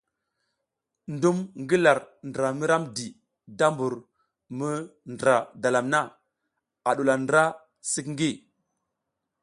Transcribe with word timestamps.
Ndum 1.13 1.37
ngi 1.61 1.77
lar 1.83 1.99
ndra 2.27 2.47
mi 2.57 2.65
ramdi 2.71 3.07
da 3.57 3.65
mbur 3.73 3.93
mi 4.57 4.69
ndǝra 5.11 5.35
dalam 5.61 5.87
na 5.93 5.99
a 6.87 6.91
ɗuwula 6.95 7.13
ndra 7.23 7.43
sik 7.91 8.07
ngi. 8.13 8.31